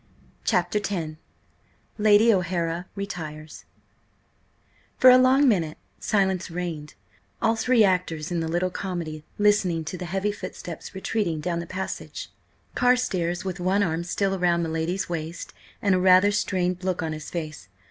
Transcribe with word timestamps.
CHAPTER 0.43 0.79
X 0.79 1.15
LADY 1.99 2.33
O'HARA 2.33 2.87
RETIRES 2.95 3.65
FOR 4.97 5.11
a 5.11 5.17
long 5.19 5.47
minute 5.47 5.77
silence 5.99 6.49
reigned, 6.49 6.95
all 7.39 7.55
three 7.55 7.83
actors 7.83 8.31
in 8.31 8.39
the 8.39 8.47
little 8.47 8.71
comedy 8.71 9.23
listening 9.37 9.85
to 9.85 9.99
the 9.99 10.05
heavy 10.05 10.31
footsteps 10.31 10.95
retreating 10.95 11.39
down 11.39 11.59
the 11.59 11.67
passage, 11.67 12.31
Carstares 12.73 13.45
with 13.45 13.59
one 13.59 13.83
arm 13.83 14.03
still 14.03 14.33
around 14.33 14.63
my 14.63 14.69
lady's 14.69 15.07
waist 15.07 15.53
and 15.83 15.93
a 15.93 15.99
rather 15.99 16.31
strained 16.31 16.83
look 16.83 17.03
on 17.03 17.13
his 17.13 17.29
face. 17.29 17.69